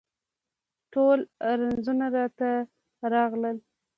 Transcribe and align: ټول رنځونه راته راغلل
ټول 0.93 1.19
رنځونه 1.61 2.05
راته 2.15 2.49
راغلل 3.13 3.57